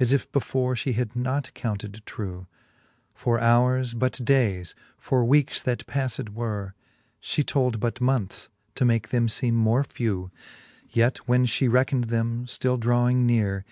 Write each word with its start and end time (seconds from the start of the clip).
As 0.00 0.14
if 0.14 0.32
before 0.32 0.74
fhe 0.74 0.94
had 0.94 1.14
not 1.14 1.52
counted 1.52 2.00
trew. 2.06 2.46
For 3.12 3.36
houres 3.38 3.92
but 3.92 4.14
dayes; 4.24 4.74
for 4.96 5.26
weekes, 5.26 5.60
that 5.60 5.86
pafled 5.86 6.30
were, 6.30 6.72
She 7.20 7.42
told 7.42 7.78
but 7.78 8.00
moneths, 8.00 8.48
to 8.76 8.86
make 8.86 9.10
them 9.10 9.26
feeme 9.28 9.52
more 9.56 9.84
few: 9.84 10.30
Yet 10.88 11.18
when 11.28 11.44
fhe 11.44 11.70
reckned 11.70 12.04
them, 12.04 12.46
ftill 12.46 12.80
dravving 12.80 13.26
neare. 13.26 13.66